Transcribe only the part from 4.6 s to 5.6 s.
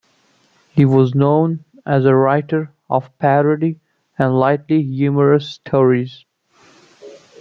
humorous